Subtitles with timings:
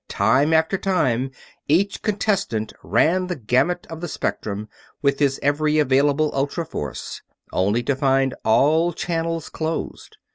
[0.09, 1.29] Time after time
[1.67, 4.67] each contestant ran the gamut of the spectrum
[5.03, 7.21] with his every available ultra force,
[7.53, 10.17] only to find all channels closed.